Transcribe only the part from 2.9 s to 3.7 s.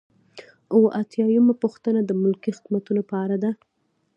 په اړه ده.